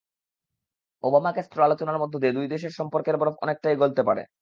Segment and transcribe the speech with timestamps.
[1.03, 4.21] Obama-Castro আলোচনার মধ্য দিয়ে দুই দেশের সম্পর্কের বরফ অনেকটাই গলতে পারে।